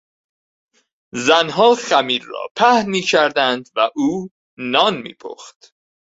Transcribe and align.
زنها 1.13 1.75
خمیر 1.75 2.23
را 2.23 2.47
پهن 2.57 2.89
میکردند 2.89 3.69
و 3.77 3.89
او 3.95 4.29
نان 4.57 4.97
میپخت. 5.01 5.73